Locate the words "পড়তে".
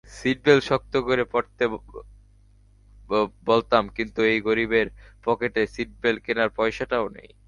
1.33-1.63